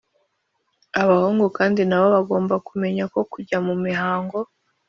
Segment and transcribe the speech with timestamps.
[1.01, 4.37] Abahungu kandi na bo bagomba kumenya ko kujya mu mihango